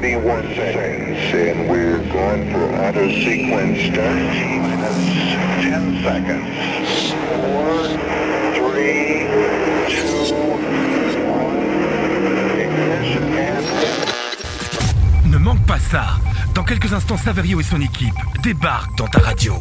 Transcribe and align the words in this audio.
31 0.00 0.42
seconds, 0.54 1.32
and 1.32 1.70
we're 1.70 1.96
going 2.12 2.52
for 2.52 2.64
auto 2.84 3.08
sequence 3.08 3.80
start. 3.88 4.14
Minus 4.60 4.98
10 5.64 6.04
seconds. 6.04 6.44
4, 7.32 7.96
3, 8.56 9.24
2, 9.88 10.36
1. 11.32 11.40
Ignition 12.60 13.24
and... 13.38 13.64
Ne 15.30 15.38
manque 15.38 15.64
pas 15.64 15.78
ça. 15.78 16.18
Dans 16.54 16.64
quelques 16.64 16.92
instants, 16.92 17.16
Saverio 17.16 17.60
et 17.60 17.64
son 17.64 17.80
équipe 17.80 18.12
débarquent 18.42 18.98
dans 18.98 19.08
ta 19.08 19.20
radio. 19.20 19.54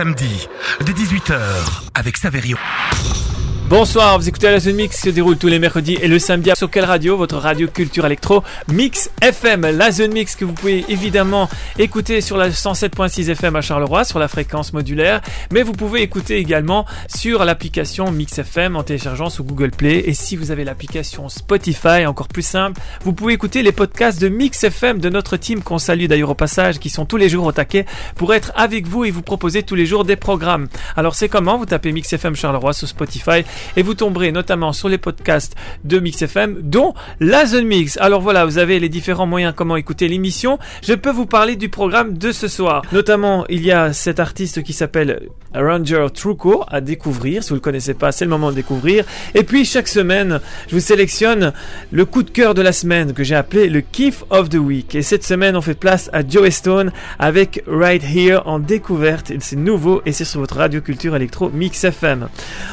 Samedi, 0.00 0.48
dès 0.80 0.92
18h, 0.94 1.36
avec 1.94 2.16
Saverio. 2.16 2.56
Bonsoir, 3.70 4.18
vous 4.18 4.28
écoutez 4.28 4.50
la 4.50 4.58
Zone 4.58 4.74
Mix 4.74 4.96
qui 4.96 5.02
se 5.02 5.10
déroule 5.10 5.38
tous 5.38 5.46
les 5.46 5.60
mercredis 5.60 5.96
et 6.02 6.08
le 6.08 6.18
samedi 6.18 6.50
sur 6.56 6.68
quelle 6.68 6.86
radio 6.86 7.16
Votre 7.16 7.36
radio 7.36 7.68
culture 7.68 8.04
électro 8.04 8.42
Mix 8.66 9.12
FM. 9.22 9.60
La 9.60 9.92
Zone 9.92 10.12
Mix 10.12 10.34
que 10.34 10.44
vous 10.44 10.54
pouvez 10.54 10.84
évidemment 10.88 11.48
écouter 11.78 12.20
sur 12.20 12.36
la 12.36 12.50
107.6 12.50 13.30
FM 13.30 13.54
à 13.54 13.60
Charleroi 13.60 14.02
sur 14.02 14.18
la 14.18 14.26
fréquence 14.26 14.72
modulaire, 14.72 15.20
mais 15.52 15.62
vous 15.62 15.70
pouvez 15.70 16.02
écouter 16.02 16.38
également 16.38 16.84
sur 17.06 17.44
l'application 17.44 18.10
Mix 18.10 18.40
FM 18.40 18.74
en 18.74 18.82
téléchargeant 18.82 19.30
sous 19.30 19.44
Google 19.44 19.70
Play 19.70 20.02
et 20.04 20.14
si 20.14 20.34
vous 20.34 20.50
avez 20.50 20.64
l'application 20.64 21.28
Spotify, 21.28 22.06
encore 22.06 22.26
plus 22.26 22.42
simple, 22.42 22.80
vous 23.04 23.12
pouvez 23.12 23.34
écouter 23.34 23.62
les 23.62 23.70
podcasts 23.70 24.20
de 24.20 24.28
Mix 24.28 24.64
FM 24.64 24.98
de 24.98 25.10
notre 25.10 25.36
team 25.36 25.62
qu'on 25.62 25.78
salue 25.78 26.06
d'ailleurs 26.06 26.30
au 26.30 26.34
passage 26.34 26.80
qui 26.80 26.90
sont 26.90 27.06
tous 27.06 27.18
les 27.18 27.28
jours 27.28 27.44
au 27.44 27.52
taquet 27.52 27.86
pour 28.16 28.34
être 28.34 28.50
avec 28.56 28.88
vous 28.88 29.04
et 29.04 29.12
vous 29.12 29.22
proposer 29.22 29.62
tous 29.62 29.76
les 29.76 29.86
jours 29.86 30.04
des 30.04 30.16
programmes. 30.16 30.66
Alors 30.96 31.14
c'est 31.14 31.28
comment? 31.28 31.56
Vous 31.56 31.66
tapez 31.66 31.92
Mix 31.92 32.12
FM 32.12 32.34
Charleroi 32.34 32.72
sur 32.72 32.88
Spotify 32.88 33.44
et 33.76 33.82
vous 33.82 33.94
tomberez 33.94 34.32
notamment 34.32 34.72
sur 34.72 34.88
les 34.88 34.98
podcasts 34.98 35.54
de 35.84 35.98
Mix 35.98 36.22
FM, 36.22 36.58
dont 36.62 36.94
la 37.20 37.46
Zone 37.46 37.66
Mix. 37.66 37.96
Alors 37.98 38.20
voilà, 38.20 38.44
vous 38.44 38.58
avez 38.58 38.78
les 38.80 38.88
différents 38.88 39.26
moyens 39.26 39.54
comment 39.56 39.76
écouter 39.76 40.08
l'émission. 40.08 40.58
Je 40.82 40.94
peux 40.94 41.10
vous 41.10 41.26
parler 41.26 41.56
du 41.56 41.68
programme 41.68 42.16
de 42.16 42.32
ce 42.32 42.48
soir. 42.48 42.82
Notamment, 42.92 43.44
il 43.48 43.64
y 43.64 43.72
a 43.72 43.92
cet 43.92 44.20
artiste 44.20 44.62
qui 44.62 44.72
s'appelle 44.72 45.28
Ranger 45.54 46.06
Truco 46.14 46.64
à 46.68 46.80
découvrir. 46.80 47.42
Si 47.42 47.50
vous 47.50 47.56
le 47.56 47.60
connaissez 47.60 47.94
pas, 47.94 48.12
c'est 48.12 48.24
le 48.24 48.30
moment 48.30 48.50
de 48.50 48.56
découvrir. 48.56 49.04
Et 49.34 49.42
puis 49.42 49.64
chaque 49.64 49.88
semaine, 49.88 50.40
je 50.68 50.74
vous 50.74 50.80
sélectionne 50.80 51.52
le 51.90 52.04
coup 52.04 52.22
de 52.22 52.30
cœur 52.30 52.54
de 52.54 52.62
la 52.62 52.72
semaine 52.72 53.12
que 53.12 53.24
j'ai 53.24 53.34
appelé 53.34 53.68
le 53.68 53.80
Kiff 53.80 54.24
of 54.30 54.48
the 54.48 54.56
Week. 54.56 54.94
Et 54.94 55.02
cette 55.02 55.24
semaine, 55.24 55.56
on 55.56 55.60
fait 55.60 55.74
place 55.74 56.10
à 56.12 56.26
Joe 56.26 56.50
Stone 56.50 56.92
avec 57.18 57.62
Right 57.66 58.02
Here 58.02 58.42
en 58.44 58.58
découverte. 58.58 59.32
C'est 59.40 59.56
nouveau 59.56 60.02
et 60.06 60.12
c'est 60.12 60.24
sur 60.24 60.40
votre 60.40 60.56
radio 60.56 60.80
culture 60.80 61.16
électro 61.16 61.50
Mix 61.50 61.84
FM. 61.84 62.28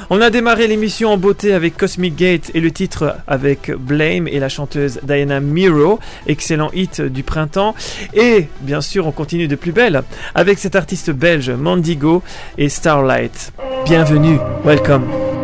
On 0.10 0.22
a 0.22 0.30
démarré 0.30 0.68
l'émission 0.78 1.10
en 1.10 1.18
beauté 1.18 1.54
avec 1.54 1.76
Cosmic 1.76 2.16
Gate 2.16 2.52
et 2.54 2.60
le 2.60 2.70
titre 2.70 3.16
avec 3.26 3.72
Blame 3.72 4.28
et 4.28 4.40
la 4.40 4.48
chanteuse 4.48 5.00
Diana 5.02 5.40
Miro, 5.40 6.00
excellent 6.28 6.70
hit 6.72 7.02
du 7.02 7.24
printemps. 7.24 7.74
Et 8.14 8.48
bien 8.62 8.82
sûr, 8.82 9.08
on 9.08 9.12
continue 9.12 9.48
de 9.48 9.56
plus 9.56 9.72
belle 9.72 10.04
avec 10.36 10.60
cet 10.60 10.76
artiste 10.76 11.10
belge 11.10 11.50
Mandigo 11.50 12.22
et 12.60 12.70
Starlight. 12.70 13.54
Bienvenue, 13.86 14.38
welcome. 14.64 15.37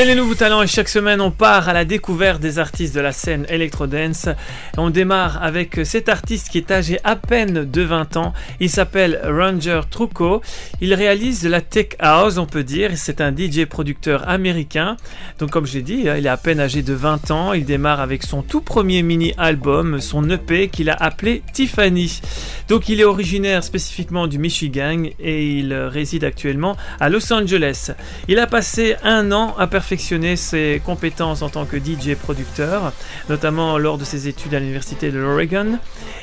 C'est 0.00 0.06
les 0.06 0.14
nouveaux 0.14 0.34
talents 0.34 0.62
et 0.62 0.66
chaque 0.66 0.88
semaine 0.88 1.20
on 1.20 1.30
part 1.30 1.68
à 1.68 1.74
la 1.74 1.84
découverte 1.84 2.40
des 2.40 2.58
artistes 2.58 2.94
de 2.94 3.02
la 3.02 3.12
scène 3.12 3.44
electro-dance. 3.50 4.30
On 4.78 4.88
démarre 4.88 5.42
avec 5.42 5.78
cet 5.84 6.08
artiste 6.08 6.48
qui 6.48 6.56
est 6.56 6.70
âgé 6.70 6.98
à 7.04 7.16
peine 7.16 7.70
de 7.70 7.82
20 7.82 8.16
ans. 8.16 8.32
Il 8.60 8.70
s'appelle 8.70 9.20
Ranger 9.22 9.82
Trucco. 9.90 10.40
Il 10.82 10.94
réalise 10.94 11.46
la 11.46 11.60
tech 11.60 11.88
house, 11.98 12.38
on 12.38 12.46
peut 12.46 12.64
dire. 12.64 12.92
C'est 12.94 13.20
un 13.20 13.36
DJ 13.36 13.66
producteur 13.66 14.26
américain. 14.26 14.96
Donc 15.38 15.50
comme 15.50 15.66
je 15.66 15.74
l'ai 15.74 15.82
dit, 15.82 16.06
il 16.06 16.26
est 16.26 16.28
à 16.28 16.38
peine 16.38 16.58
âgé 16.58 16.82
de 16.82 16.94
20 16.94 17.30
ans. 17.30 17.52
Il 17.52 17.66
démarre 17.66 18.00
avec 18.00 18.22
son 18.22 18.40
tout 18.40 18.62
premier 18.62 19.02
mini-album, 19.02 20.00
son 20.00 20.28
EP 20.30 20.68
qu'il 20.68 20.88
a 20.88 20.94
appelé 20.94 21.42
Tiffany. 21.52 22.22
Donc 22.68 22.88
il 22.88 22.98
est 22.98 23.04
originaire 23.04 23.62
spécifiquement 23.62 24.26
du 24.26 24.38
Michigan 24.38 25.02
et 25.18 25.58
il 25.58 25.74
réside 25.74 26.24
actuellement 26.24 26.78
à 26.98 27.10
Los 27.10 27.30
Angeles. 27.30 27.90
Il 28.28 28.38
a 28.38 28.46
passé 28.46 28.96
un 29.04 29.32
an 29.32 29.54
à 29.58 29.66
perfectionner 29.66 30.36
ses 30.36 30.80
compétences 30.86 31.42
en 31.42 31.50
tant 31.50 31.66
que 31.66 31.76
DJ 31.76 32.14
producteur, 32.14 32.94
notamment 33.28 33.76
lors 33.76 33.98
de 33.98 34.04
ses 34.04 34.28
études 34.28 34.54
à 34.54 34.60
l'université 34.60 35.10
de 35.10 35.18
l'Oregon. 35.18 35.78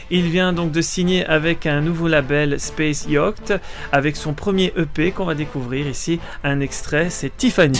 Il 0.10 0.30
vient 0.30 0.52
donc 0.52 0.72
de 0.72 0.82
signer 0.82 1.26
avec 1.26 1.68
un 1.68 1.82
nouveau 1.82 2.08
label 2.08 2.60
Space 2.60 3.06
Yacht 3.08 3.54
avec 3.92 4.16
son 4.16 4.34
premier 4.34 4.47
EP 4.56 5.12
qu'on 5.12 5.26
va 5.26 5.36
découvrir 5.36 5.88
ici. 5.88 6.20
Un 6.44 6.62
extrait, 6.62 7.10
c'est 7.10 7.36
Tiffany. 7.36 7.80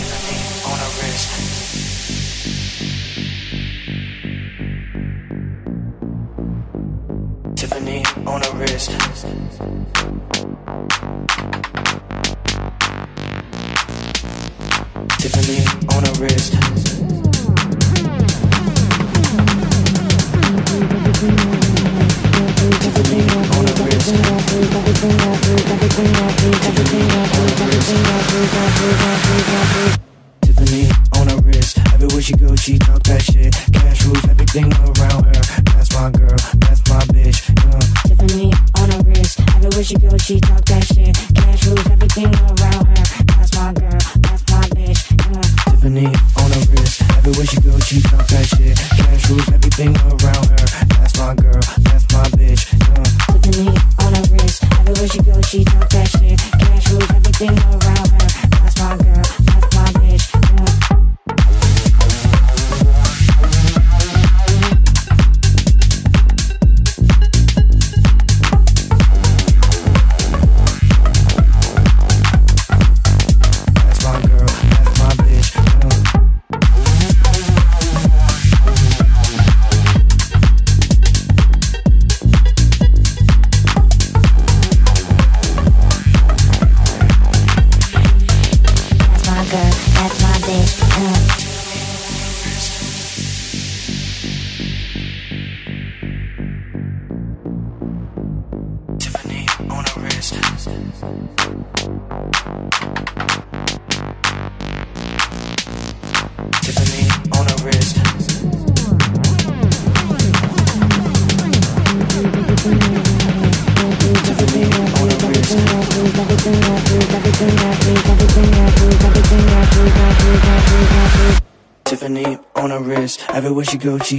Cash 41.34 41.66
rules 41.66 41.90
everything 41.90 42.34
around 42.34 42.86
her. 42.86 43.24
That's 43.36 43.54
my 43.54 43.72
girl, 43.72 43.98
that's 44.20 44.44
my 44.50 44.62
bitch. 44.74 45.10
Yeah. 45.32 45.67
Tiffany 45.78 46.06
on 46.06 46.50
a 46.50 46.58
wrist. 46.74 47.02
Everywhere 47.18 47.46
she 47.46 47.60
goes, 47.60 47.86
she 47.86 48.02
talk 48.02 48.26
that 48.26 48.46
shit. 48.50 48.76
Cash 48.98 49.30
rules 49.30 49.48
everything 49.48 49.94
around 50.10 50.50
her. 50.50 50.66
That's 50.98 51.16
my 51.16 51.34
girl, 51.38 51.62
that's 51.86 52.02
my 52.10 52.26
bitch. 52.34 52.66
Yeah. 52.74 53.06
Tiffany 53.30 53.78
on 54.02 54.10
a 54.10 54.22
wrist. 54.26 54.58
Everywhere 54.58 54.58
she 54.58 54.58
goes, 54.58 54.58
she 54.58 54.58
talk 54.58 54.58
that 54.58 54.58
shit. 54.58 54.58
Cash 54.58 54.58
rules 54.58 54.70
everything 54.74 54.74
around 54.74 54.78
her. 54.82 54.82
That's 54.82 54.82
my 54.82 54.82
girl, 54.82 54.82
that's 54.82 54.82
my 54.82 54.82
bitch. 54.82 54.82
Yeah. 54.82 54.82
Tiffany 54.82 54.82
on 54.82 54.82
a 54.82 54.82
wrist. 54.82 54.88
Everywhere 54.88 55.08
she 55.08 55.22
goes, 55.22 55.46
she 55.48 55.64
talk 55.64 55.88
that 55.90 56.08
shit. 56.08 56.38
Cash 56.58 56.90
rules 56.90 57.10
everything 57.14 57.54
around 57.62 58.07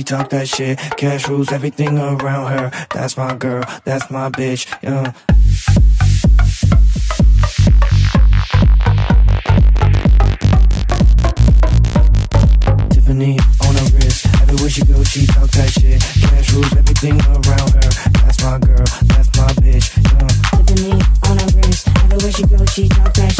talk 0.10 0.30
that 0.32 0.48
shit. 0.48 0.80
Cash 0.98 1.30
rules 1.30 1.52
everything 1.52 2.00
around 2.00 2.52
her. 2.52 2.72
That's 2.92 3.16
my 3.16 3.36
girl, 3.36 3.64
that's 3.84 4.10
my 4.10 4.30
bitch. 4.32 4.66
Yeah. 4.82 5.14
Tiffany 12.90 13.38
on 13.62 13.76
a 13.76 13.86
wrist. 13.94 14.26
Everywhere 14.42 14.70
she 14.72 14.84
goes, 14.86 15.08
she 15.10 15.28
talk 15.28 15.52
that 15.52 15.70
shit. 15.70 16.02
Cash 16.02 16.54
rules 16.54 16.76
everything 16.76 17.22
around 17.22 17.70
her. 17.70 17.90
That's 18.26 18.44
my 18.44 18.58
girl, 18.58 18.86
that's 19.14 19.30
my 19.38 19.54
bitch. 19.62 19.94
Yeah. 20.10 20.66
Tiffany 20.66 20.94
on 21.30 21.38
a 21.38 21.46
wrist. 21.54 21.88
Everywhere 21.88 22.32
she 22.32 22.44
goes, 22.48 22.70
she 22.74 22.90
talk 22.90 23.14
that 23.14 23.32
shit. 23.32 23.39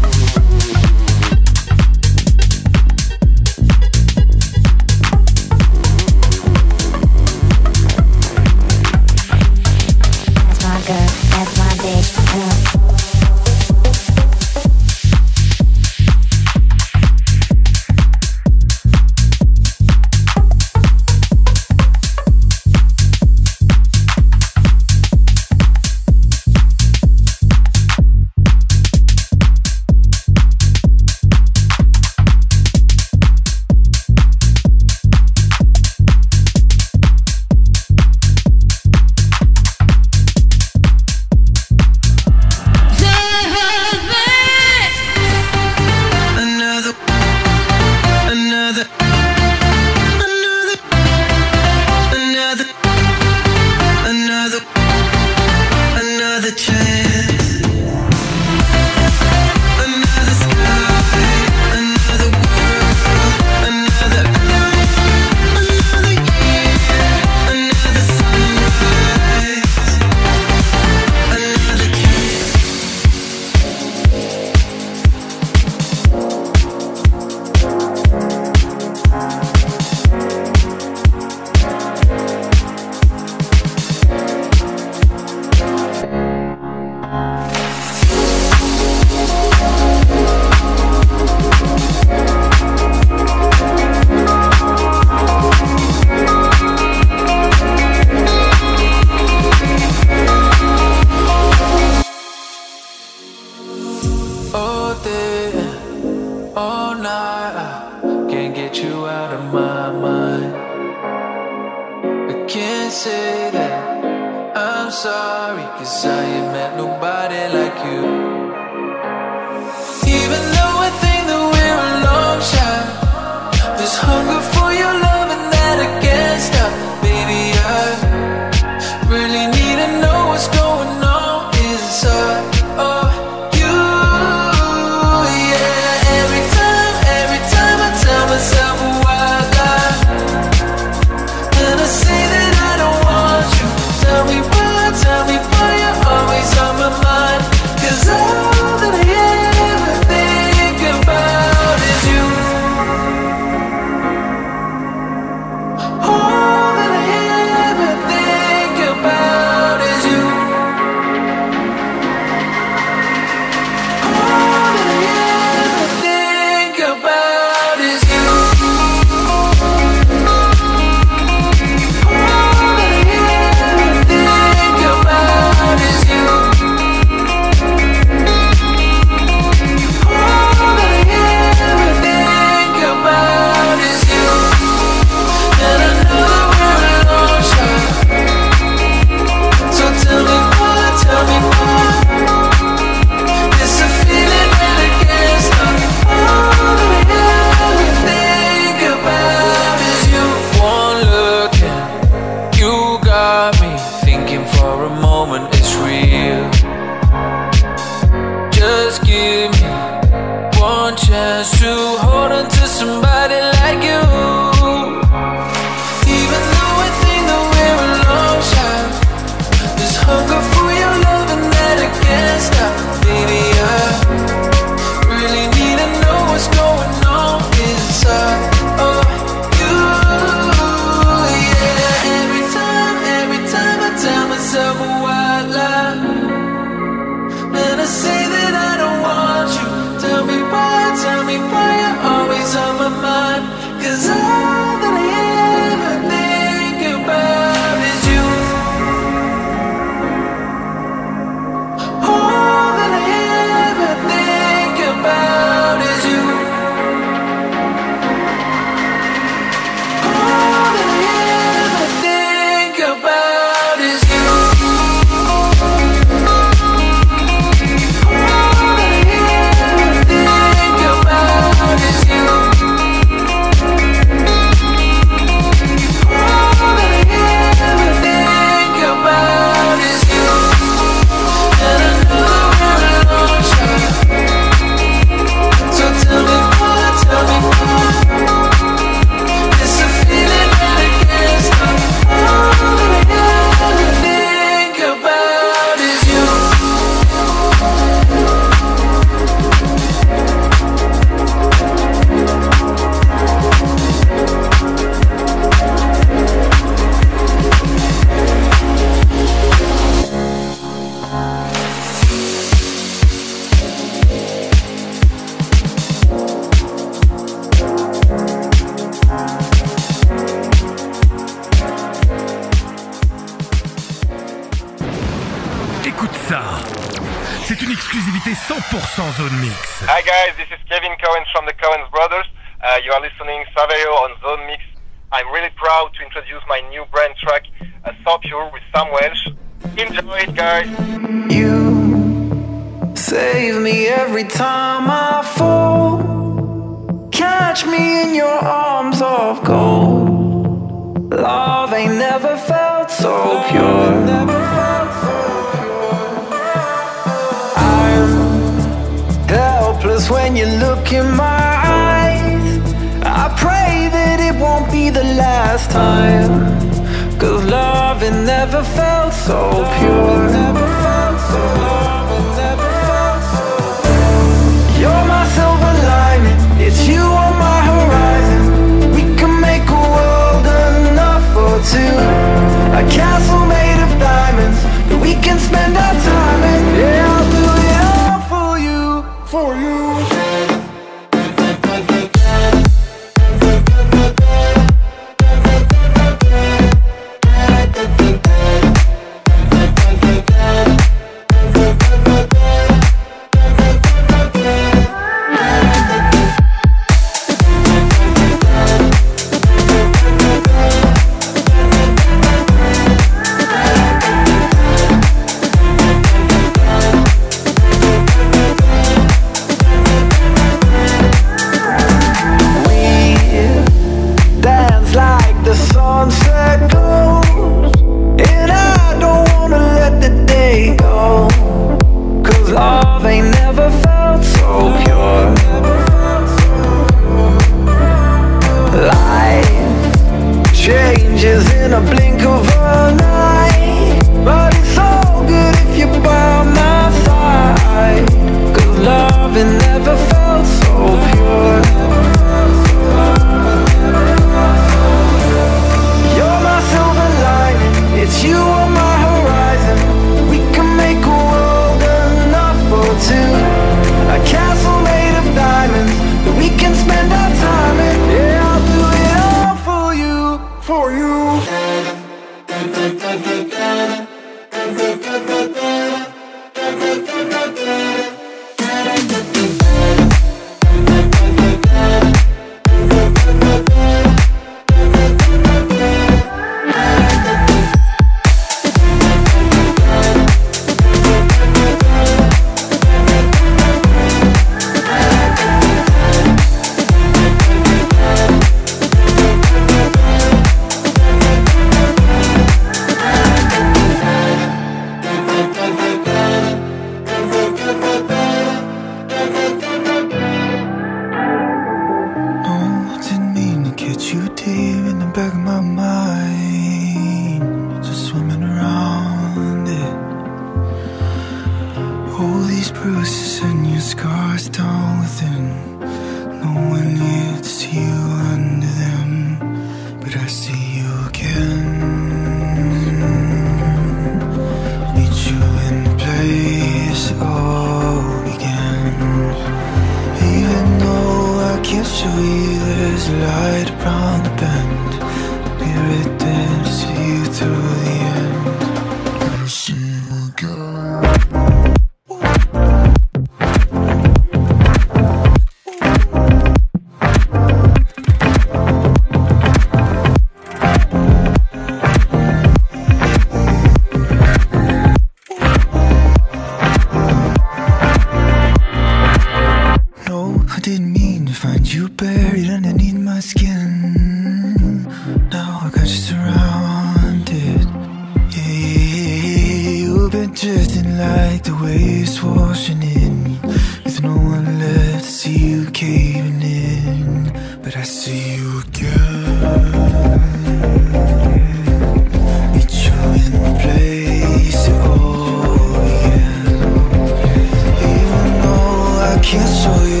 Can't 599.31 599.47
show 599.47 599.85
you 599.85 600.00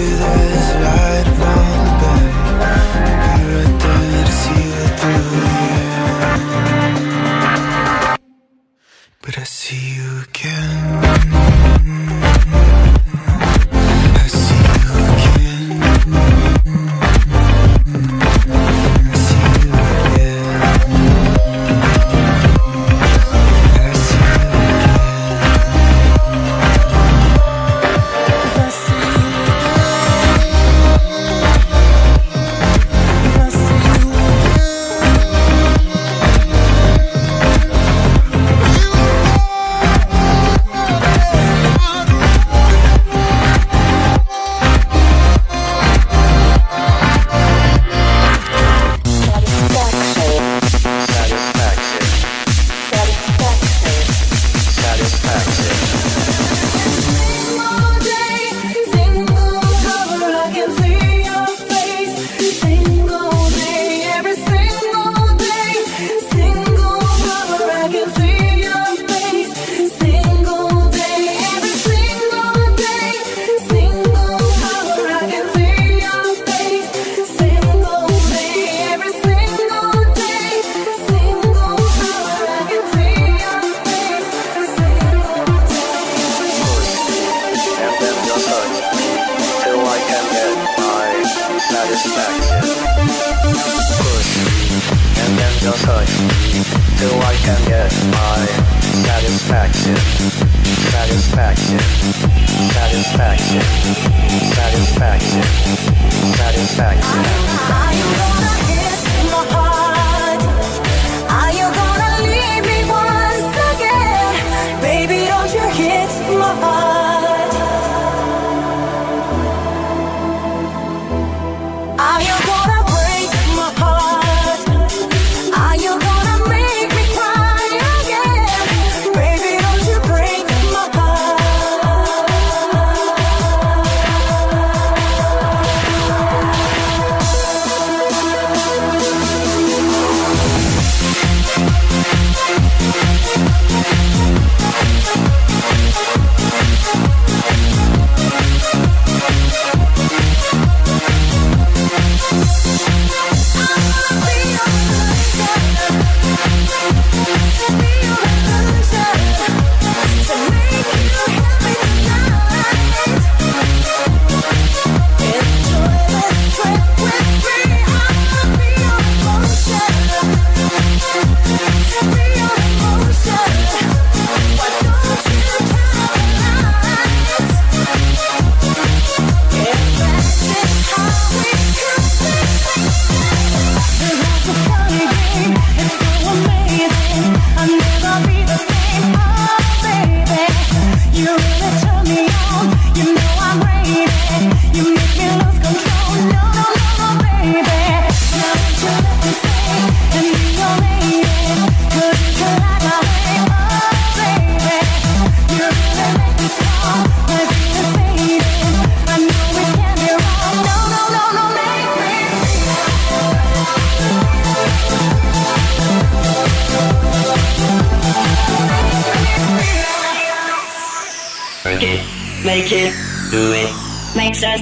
Make 221.63 222.71
it, 222.71 222.91
do 223.29 223.53
it, 223.53 223.69
makes 224.15 224.41
us 224.41 224.61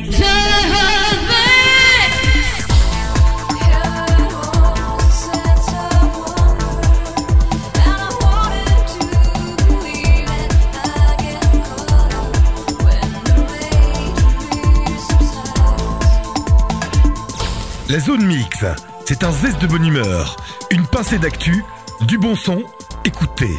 La 17.88 18.00
zone 18.00 18.26
mix, 18.26 18.66
c'est 19.06 19.24
un 19.24 19.32
zeste 19.32 19.62
de 19.62 19.68
bonne 19.68 19.86
humeur, 19.86 20.36
une 20.70 20.86
pincée 20.86 21.18
d'actu, 21.18 21.64
du 22.02 22.18
bon 22.18 22.36
son, 22.36 22.62
écoutez. 23.06 23.58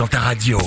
Dans 0.00 0.08
ta 0.08 0.20
radio. 0.20 0.58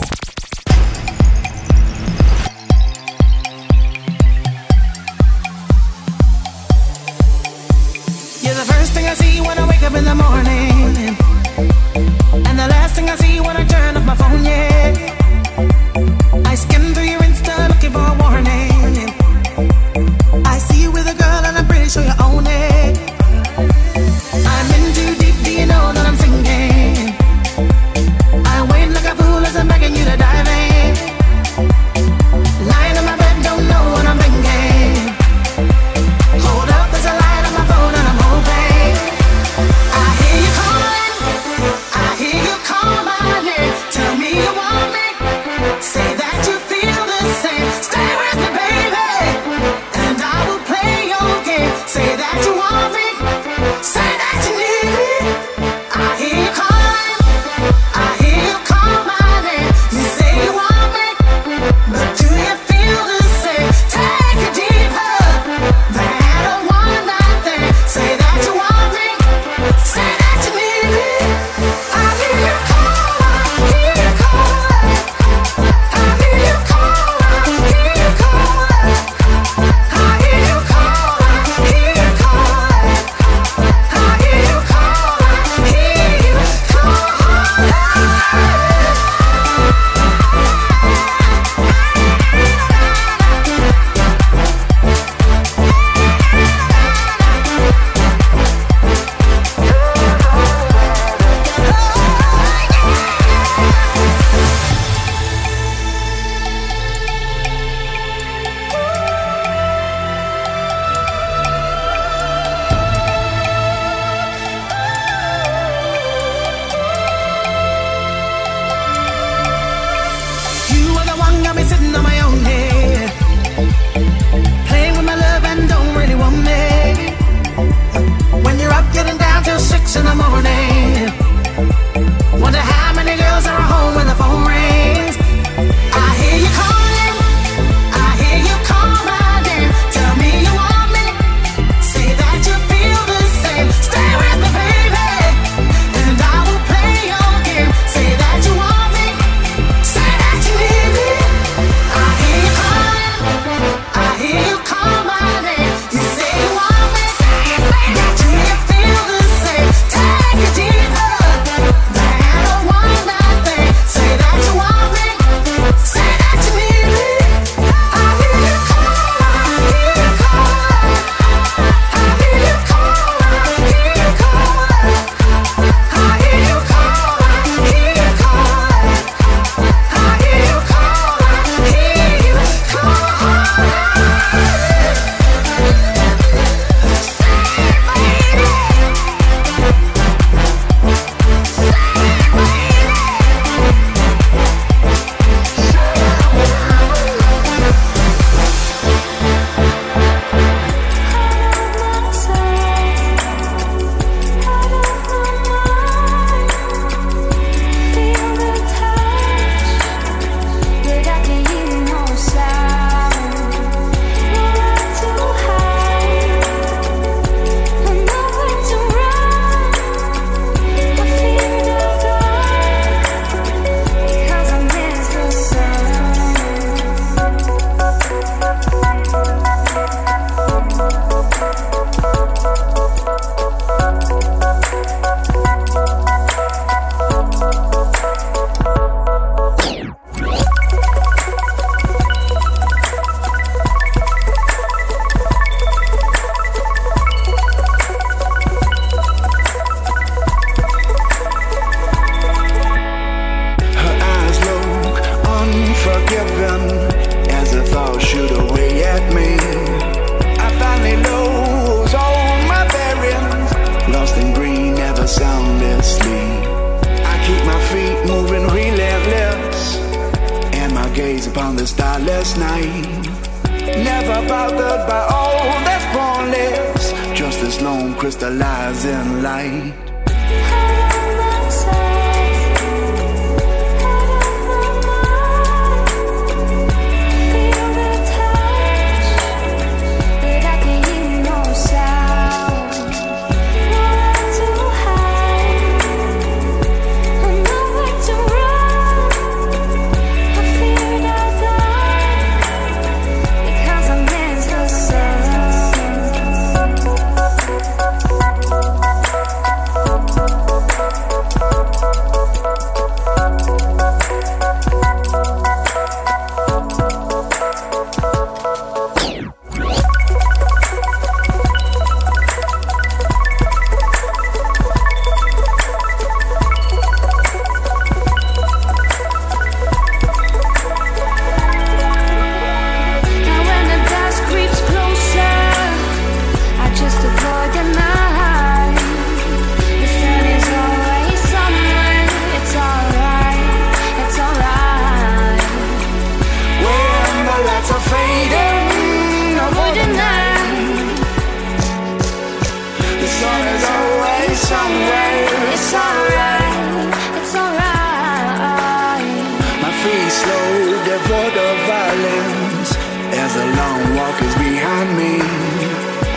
As 363.33 363.39
the 363.39 363.45
long 363.57 363.95
walk 363.95 364.21
is 364.21 364.35
behind 364.35 364.97
me. 364.97 365.13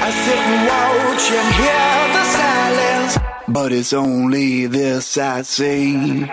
I 0.07 0.11
sit 0.25 0.39
and 0.39 0.61
watch 0.69 1.25
and 1.41 1.49
hear 1.61 1.99
the 2.17 2.25
silence, 2.41 3.19
but 3.49 3.73
it's 3.73 3.93
only 3.93 4.67
this 4.67 5.17
I 5.19 5.43
see. 5.43 6.27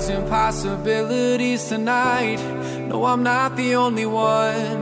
Thousand 0.00 0.28
possibilities 0.30 1.68
tonight. 1.68 2.40
No, 2.88 3.04
I'm 3.04 3.22
not 3.22 3.54
the 3.56 3.74
only 3.74 4.06
one. 4.06 4.78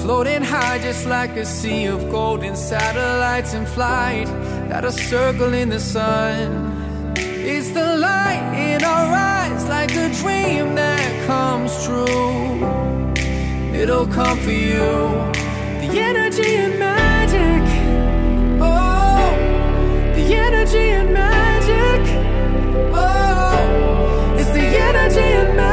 Floating 0.00 0.40
high 0.40 0.78
just 0.78 1.04
like 1.04 1.36
a 1.36 1.44
sea 1.44 1.84
of 1.84 2.10
golden 2.10 2.56
satellites 2.56 3.52
in 3.52 3.66
flight 3.66 4.28
that 4.70 4.86
are 4.86 4.98
circling 5.10 5.68
the 5.68 5.78
sun. 5.78 7.12
It's 7.18 7.70
the 7.72 7.96
light 7.98 8.46
in 8.56 8.82
our 8.82 9.14
eyes 9.14 9.62
like 9.68 9.94
a 9.94 10.08
dream 10.22 10.74
that 10.74 11.26
comes 11.26 11.70
true. 11.84 12.64
It'll 13.74 14.06
come 14.06 14.38
for 14.38 14.52
you. 14.52 14.88
The 15.82 15.90
energy 16.10 16.56
and 16.64 16.78
magic. 16.78 17.62
Oh, 18.58 19.36
the 20.16 20.34
energy 20.34 20.88
and 20.98 21.12
magic. 21.12 21.31
The 25.14 25.20
energy 25.20 25.52
and 25.58 25.71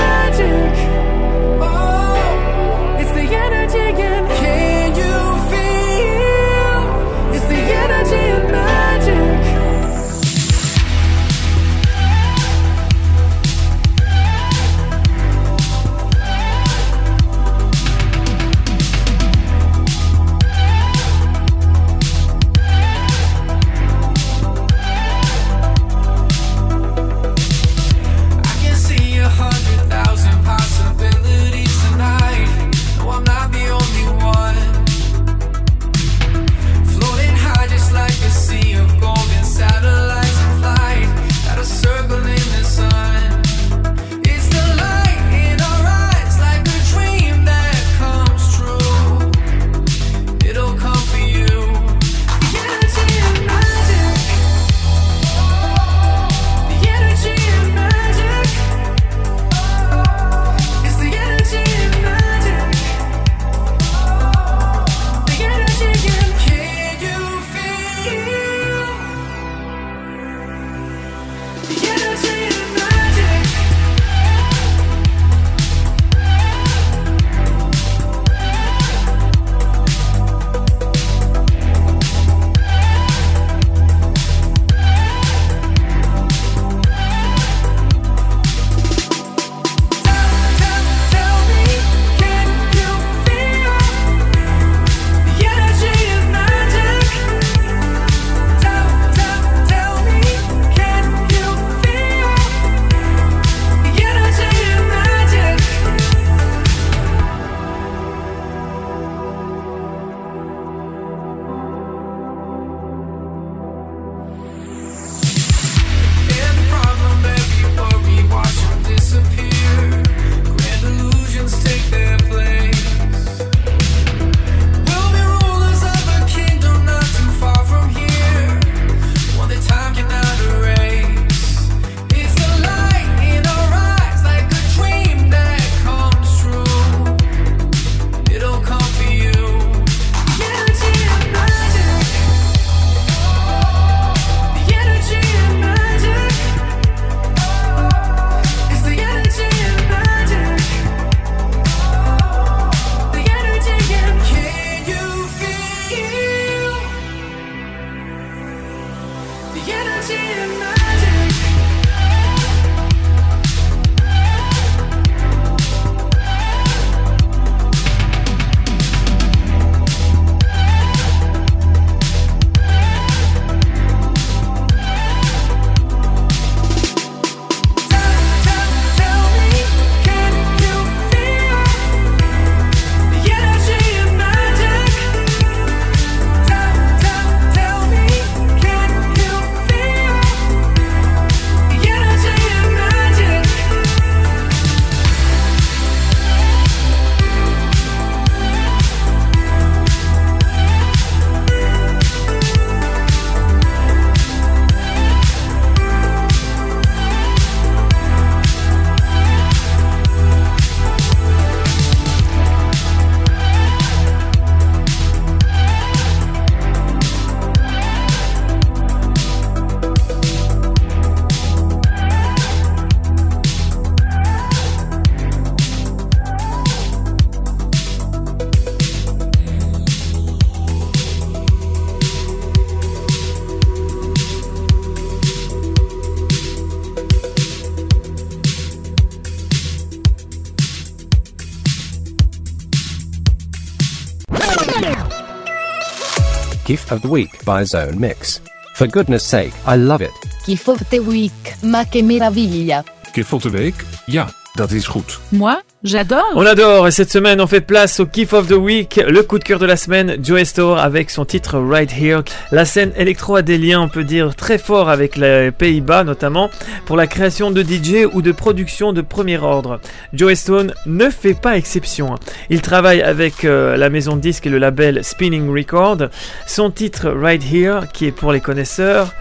of 246.92 247.02
the 247.02 247.08
Week 247.08 247.44
by 247.46 247.64
Zone 247.64 248.00
Mix. 248.00 248.42
For 248.76 248.88
goodness 248.88 249.24
sake, 249.24 249.54
I 249.66 249.76
love 249.76 250.02
it. 250.02 250.12
Kiff 250.46 250.68
of 250.68 250.80
the 250.90 251.00
Week, 251.00 251.56
ma 251.64 251.84
che 251.86 252.02
meraviglia. 252.02 252.84
Kiff 253.14 253.34
of 253.34 253.44
the 253.44 253.50
Week? 253.50 253.76
Ja, 254.08 254.30
dat 254.60 254.72
is 254.72 254.88
goed. 254.88 255.20
Moi, 255.32 255.62
j'adore. 255.84 256.34
On 256.36 256.46
adore 256.46 256.88
et 256.88 256.92
cette 256.92 257.12
semaine 257.12 257.40
on 257.40 257.48
fait 257.48 257.62
place 257.62 258.02
au 258.02 258.06
Kiff 258.06 258.34
of 258.34 258.48
the 258.48 258.58
Week, 258.58 259.02
le 259.08 259.24
coup 259.24 259.40
de 259.40 259.44
cœur 259.46 259.58
de 259.58 259.66
la 259.66 259.78
semaine, 259.78 260.18
Joe 260.22 260.44
Store 260.44 260.80
avec 260.80 261.10
son 261.10 261.24
titre 261.24 261.58
Right 261.58 261.90
Here. 261.98 262.24
La 262.52 262.66
scène 262.66 262.92
électro 262.98 263.38
a 263.38 263.42
des 263.42 263.58
liens, 263.58 263.80
on 263.80 263.88
peut 263.88 264.04
dire, 264.04 264.36
très 264.36 264.58
forts 264.58 264.90
avec 264.90 265.16
les 265.16 265.52
Pays-Bas 265.52 266.04
notamment, 266.04 266.50
pour 266.86 266.98
la 266.98 267.08
création 267.08 267.52
de 267.52 267.64
DJ 267.64 268.06
ou 268.12 268.22
de 268.22 268.34
production 268.34 268.92
de 268.92 269.00
premier 269.00 269.38
ordre. 269.38 269.80
Joe 270.12 270.34
Stone 270.34 270.74
ne 270.86 271.10
fait 271.10 271.40
pas 271.40 271.56
exception. 271.56 272.16
Il 272.50 272.62
travaille 272.62 273.02
avec 273.02 273.46
euh, 273.46 273.78
la 273.78 273.90
maison 273.90 274.18
de 274.18 274.22
disques 274.22 274.48
et 274.48 274.50
le 274.50 274.58
label 274.58 275.06
Spinning 275.06 275.50
Record. 275.50 276.10
Son 276.48 276.70
titre 276.70 277.10
Right 277.10 277.44
Here, 277.50 277.84
qui 277.94 278.08
est 278.08 278.12
pour 278.12 278.34
les 278.34 278.42
connaisseurs, 278.42 279.14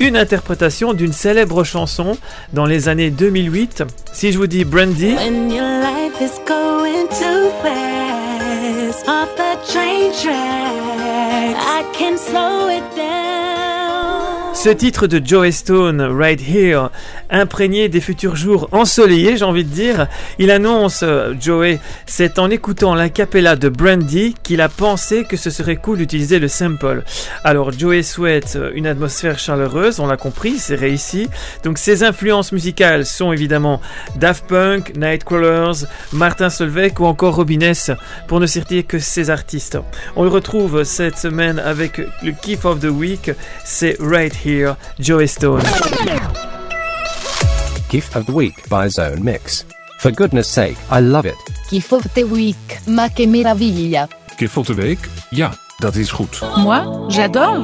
une 0.00 0.16
interprétation 0.16 0.92
d'une 0.92 1.12
célèbre 1.12 1.64
chanson 1.64 2.16
dans 2.52 2.66
les 2.66 2.88
années 2.88 3.10
2008. 3.10 3.84
Si 4.12 4.32
je 4.32 4.38
vous 4.38 4.46
dis 4.46 4.64
Brandy, 4.64 5.14
When 5.14 5.50
ce 14.64 14.70
titre 14.70 15.06
de 15.06 15.20
Joe 15.22 15.50
Stone, 15.50 16.00
Right 16.00 16.40
Here, 16.40 16.88
imprégné 17.28 17.90
des 17.90 18.00
futurs 18.00 18.34
jours 18.34 18.70
ensoleillés, 18.72 19.36
j'ai 19.36 19.44
envie 19.44 19.62
de 19.62 19.68
dire, 19.68 20.06
il 20.38 20.50
annonce, 20.50 21.00
euh, 21.02 21.34
Joey, 21.38 21.80
c'est 22.06 22.38
en 22.38 22.48
écoutant 22.48 22.94
la 22.94 23.10
capella 23.10 23.56
de 23.56 23.68
Brandy 23.68 24.34
qu'il 24.42 24.62
a 24.62 24.70
pensé 24.70 25.24
que 25.24 25.36
ce 25.36 25.50
serait 25.50 25.76
cool 25.76 25.98
d'utiliser 25.98 26.38
le 26.38 26.48
sample. 26.48 27.02
Alors 27.44 27.72
Joey 27.72 28.02
souhaite 28.02 28.54
euh, 28.56 28.70
une 28.74 28.86
atmosphère 28.86 29.38
chaleureuse, 29.38 30.00
on 30.00 30.06
l'a 30.06 30.16
compris, 30.16 30.56
c'est 30.56 30.76
réussi. 30.76 31.28
Donc 31.62 31.76
ses 31.76 32.02
influences 32.02 32.50
musicales 32.50 33.04
sont 33.04 33.32
évidemment 33.32 33.82
Daft 34.16 34.46
Punk, 34.46 34.96
Nightcrawlers, 34.96 35.84
Martin 36.14 36.48
Solveig 36.48 36.98
ou 37.00 37.04
encore 37.04 37.34
Robiness, 37.34 37.90
pour 38.28 38.40
ne 38.40 38.46
citer 38.46 38.82
que 38.82 38.98
ces 38.98 39.28
artistes. 39.28 39.76
On 40.16 40.22
le 40.22 40.30
retrouve 40.30 40.84
cette 40.84 41.18
semaine 41.18 41.58
avec 41.58 41.98
le 42.22 42.32
Kiff 42.32 42.64
of 42.64 42.80
the 42.80 42.84
Week, 42.84 43.30
c'est 43.62 43.98
Right 44.00 44.34
Here, 44.42 44.53
Joey 44.98 45.26
Stone. 45.26 45.62
Gift 47.88 48.14
of 48.16 48.26
the 48.26 48.32
Week 48.32 48.68
by 48.68 48.88
Zone 48.88 49.22
Mix. 49.22 49.64
For 49.98 50.12
goodness 50.12 50.48
sake, 50.48 50.76
I 50.90 51.00
love 51.00 51.26
it. 51.26 51.34
Kiff 51.68 51.92
of 51.92 52.04
the 52.14 52.24
Week, 52.24 52.80
ma 52.86 53.08
che 53.08 53.26
meraviglia. 53.26 54.08
Kiff 54.36 54.56
of 54.56 54.66
the 54.66 54.74
Week? 54.74 54.98
Ja, 55.30 55.52
dat 55.78 55.96
is 55.96 56.10
goed. 56.10 56.40
Moi, 56.56 57.08
j'adore. 57.08 57.62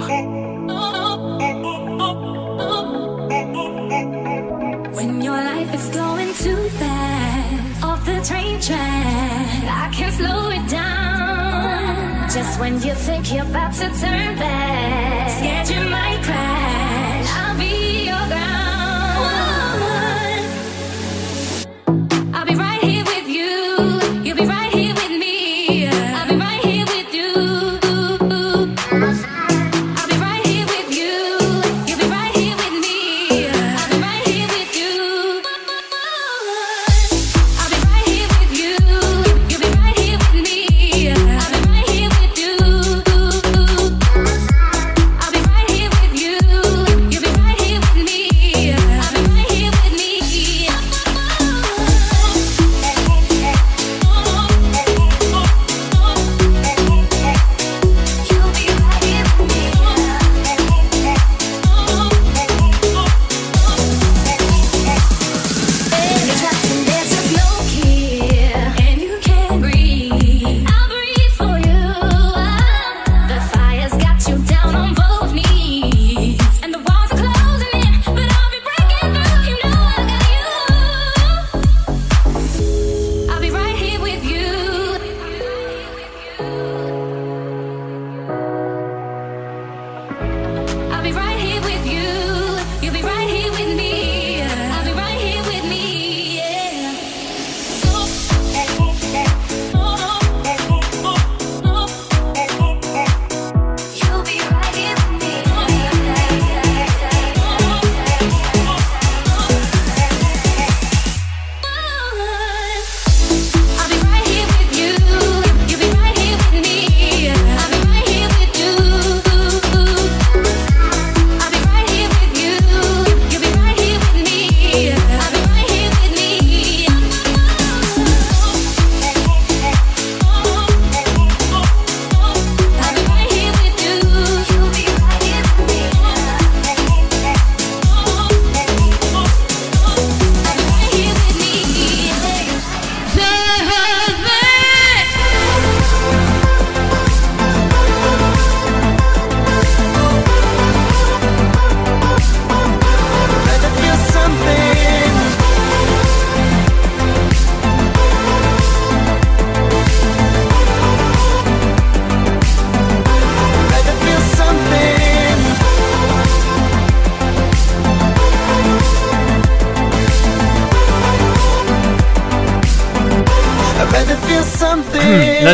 When 4.95 5.22
your 5.22 5.36
life 5.36 5.74
is 5.74 5.88
going 5.95 6.32
too 6.34 6.68
fast 6.78 7.84
off 7.84 8.05
the 8.05 8.20
train 8.24 8.61
track, 8.61 9.64
I 9.64 9.91
can 9.93 10.12
slow 10.12 10.51
it 10.51 10.68
down. 10.68 12.28
Just 12.30 12.59
when 12.61 12.74
you 12.82 12.95
think 12.95 13.32
you're 13.32 13.43
about 13.47 13.74
to 13.74 13.88
turn 14.01 14.36
back, 14.38 15.10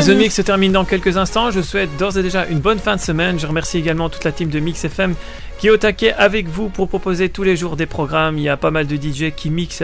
Zone 0.06 0.18
Mix 0.18 0.36
se 0.36 0.42
termine 0.42 0.70
dans 0.70 0.84
quelques 0.84 1.16
instants. 1.16 1.50
Je 1.50 1.60
souhaite 1.60 1.90
d'ores 1.96 2.16
et 2.16 2.22
déjà 2.22 2.46
une 2.46 2.60
bonne 2.60 2.78
fin 2.78 2.94
de 2.94 3.00
semaine. 3.00 3.40
Je 3.40 3.46
remercie 3.48 3.76
également 3.76 4.08
toute 4.08 4.22
la 4.22 4.30
team 4.30 4.50
de 4.50 4.60
Mix 4.60 4.84
FM 4.84 5.16
qui 5.58 5.66
est 5.66 5.70
au 5.70 5.78
taquet 5.78 6.12
avec 6.12 6.46
vous 6.46 6.68
pour 6.68 6.86
proposer 6.86 7.28
tous 7.28 7.42
les 7.42 7.56
jours 7.56 7.74
des 7.74 7.86
programmes. 7.86 8.38
Il 8.38 8.44
y 8.44 8.48
a 8.48 8.56
pas 8.56 8.70
mal 8.70 8.86
de 8.86 8.94
DJ 8.94 9.32
qui 9.34 9.50
mixent 9.50 9.82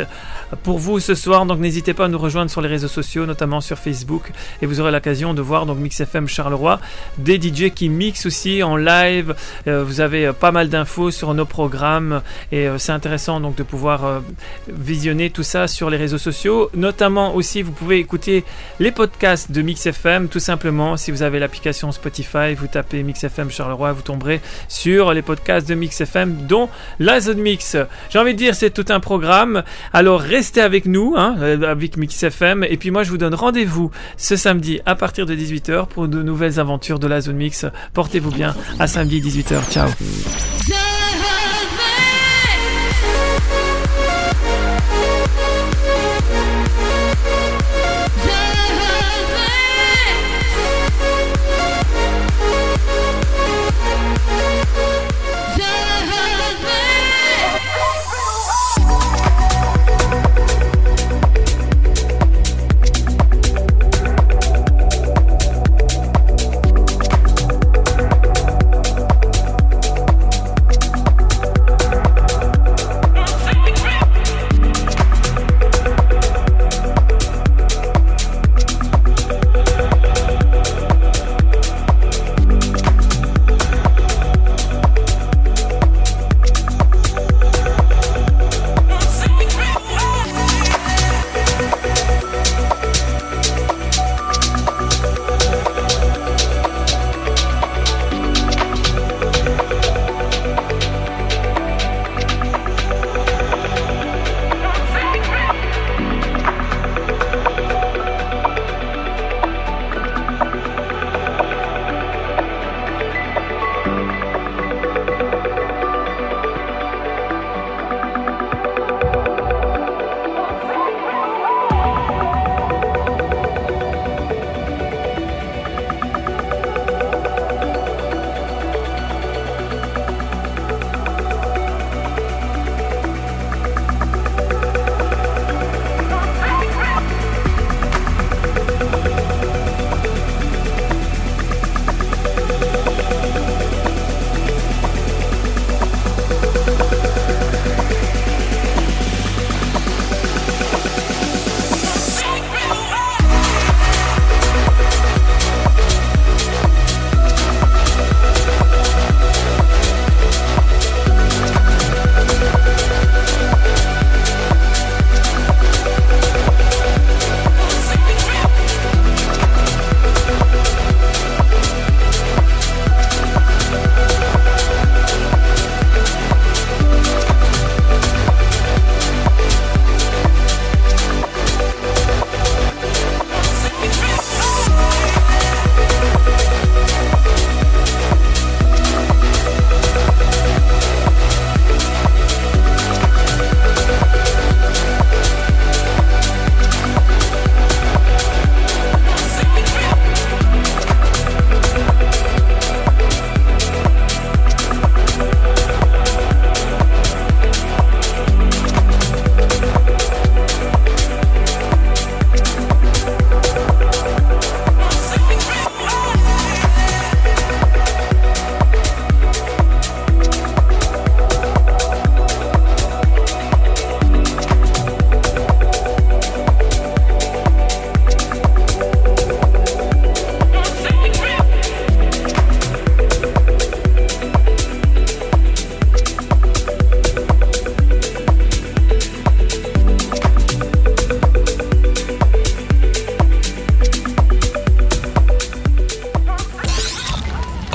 pour 0.63 0.79
vous 0.79 1.01
ce 1.01 1.15
soir. 1.15 1.47
Donc 1.47 1.59
n'hésitez 1.59 1.95
pas 1.95 2.07
à 2.07 2.09
nous 2.09 2.19
rejoindre 2.19 2.51
sur 2.51 2.61
les 2.61 2.69
réseaux 2.69 2.89
sociaux, 2.89 3.27
notamment 3.27 3.61
sur 3.61 3.79
Facebook. 3.79 4.31
Et 4.61 4.67
vous 4.67 4.81
aurez 4.81 4.93
l'occasion 4.93 5.35
de 5.35 5.43
voir 5.43 5.67
donc 5.67 5.79
Mix 5.79 6.01
FM 6.01 6.29
Charleroi, 6.29 6.81
des 7.19 7.41
DJ 7.41 7.71
qui 7.75 7.89
mixent 7.89 8.27
aussi 8.27 8.63
en 8.63 8.77
live. 8.77 9.35
Euh, 9.67 9.85
vous 9.85 10.01
avez 10.01 10.27
euh, 10.27 10.33
pas 10.33 10.53
mal 10.53 10.69
d'infos 10.69 11.11
sur 11.11 11.35
nos 11.35 11.45
programmes 11.45 12.23
et 12.51 12.69
euh, 12.69 12.79
c'est 12.79 12.93
intéressant 12.93 13.41
donc 13.41 13.55
de 13.57 13.63
pouvoir 13.63 14.23
visionner 14.69 15.31
tout 15.31 15.43
ça 15.43 15.69
sur 15.69 15.91
les 15.91 15.97
réseaux 15.97 16.19
sociaux. 16.19 16.71
Notamment 16.75 17.35
aussi, 17.35 17.63
vous 17.63 17.73
pouvez 17.73 17.99
écouter 17.99 18.45
les 18.81 18.91
podcasts 18.91 19.51
de 19.51 19.63
Mix 19.63 19.87
FM, 19.87 20.29
tout 20.29 20.41
simplement. 20.41 20.97
Si 20.97 21.11
vous 21.11 21.23
avez 21.23 21.39
l'application 21.39 21.93
Spotify, 21.93 22.55
vous 22.57 22.67
tapez 22.67 23.03
Mix 23.03 23.25
FM 23.25 23.51
Charleroi, 23.51 23.93
vous 23.93 24.03
tomberez 24.03 24.41
sur 24.69 25.13
les 25.13 25.23
podcasts 25.23 25.69
de 25.69 25.75
Mix 25.75 26.01
FM, 26.01 26.47
dont 26.47 26.69
la 26.99 27.21
Zone 27.21 27.39
Mix. 27.39 27.77
J'ai 28.11 28.19
envie 28.19 28.33
de 28.33 28.39
dire, 28.39 28.55
c'est 28.55 28.71
tout 28.71 28.87
un 28.89 29.01
programme. 29.01 29.63
Alors 29.93 30.21
avec 30.57 30.87
nous, 30.87 31.15
hein, 31.17 31.37
euh, 31.41 31.71
avec 31.71 31.97
Mix 31.97 32.23
FM. 32.23 32.65
Et 32.69 32.77
puis 32.77 32.91
moi, 32.91 33.03
je 33.03 33.11
vous 33.11 33.19
donne 33.19 33.35
rendez-vous 33.35 33.91
ce 34.17 34.37
samedi 34.37 34.81
à 34.87 34.95
partir 34.95 35.27
de 35.27 35.35
18h 35.35 35.87
pour 35.87 36.09
de 36.09 36.23
nouvelles 36.23 36.59
aventures 36.61 36.99
de 36.99 37.07
la 37.07 37.21
Zone 37.21 37.37
Mix. 37.37 37.67
Portez-vous 37.95 38.31
bien. 38.31 38.55
À 38.79 38.87
samedi 38.87 39.21
18h. 39.21 39.71
Ciao. 39.71 39.89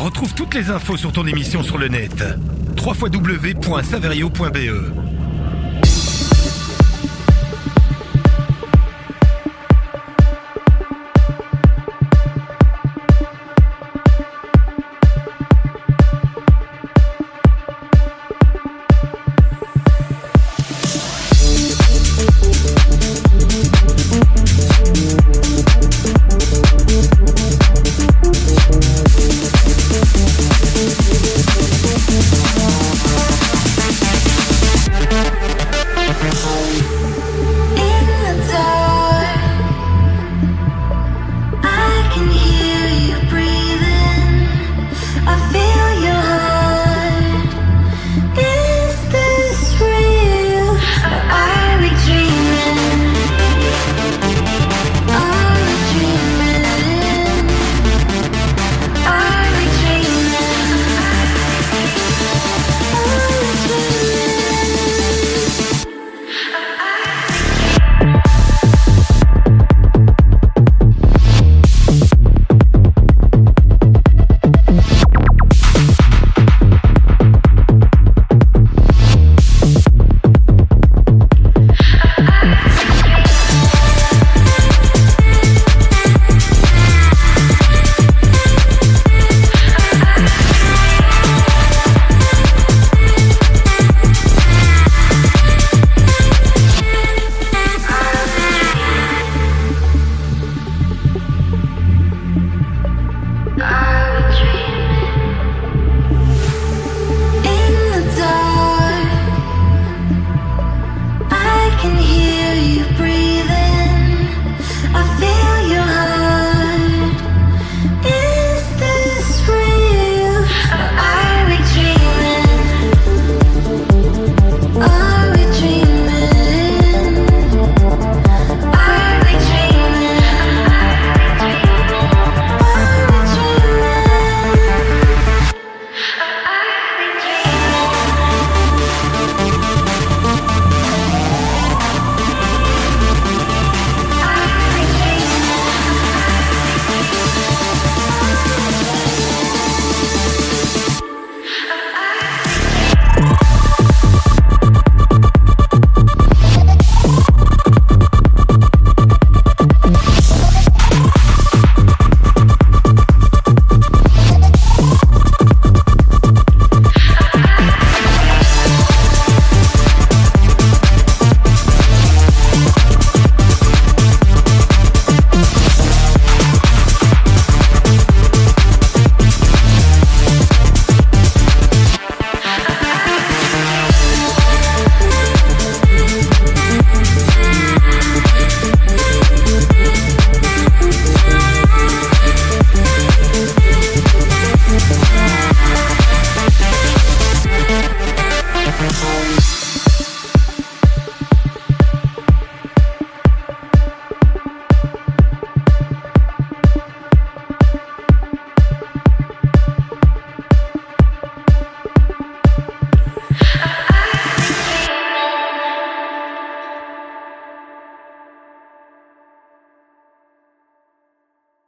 Retrouve 0.08 0.34
toutes 0.34 0.54
les 0.54 0.70
infos 0.70 0.96
sur 0.96 1.12
ton 1.12 1.28
émission 1.28 1.64
sur 1.64 1.78
le 1.78 1.90
net. 1.90 2.24
www.saverio.be 2.82 5.07